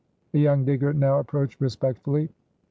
A 0.33 0.39
young 0.39 0.65
digger 0.65 0.93
now 0.93 1.19
approached 1.19 1.61
respectfully. 1.61 2.29